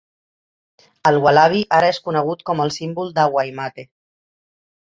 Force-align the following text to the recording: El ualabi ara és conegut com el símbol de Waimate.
El 1.09 1.19
ualabi 1.25 1.61
ara 1.79 1.91
és 1.95 2.01
conegut 2.07 2.43
com 2.49 2.65
el 2.65 2.73
símbol 2.79 3.15
de 3.19 3.27
Waimate. 3.37 3.87